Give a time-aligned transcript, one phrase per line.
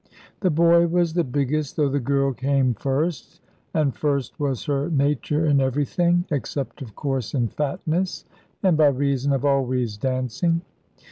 [0.39, 3.39] The boy was the biggest, though the girl came first;
[3.71, 8.25] and first was her nature in everything, except, of course, in fatness,
[8.63, 10.61] and by reason of always dancing.